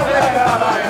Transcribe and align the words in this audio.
Caralho! 0.00 0.89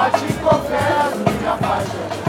Mas 0.00 0.14
te 0.14 0.32
confesso 0.32 1.24
que. 1.24 2.19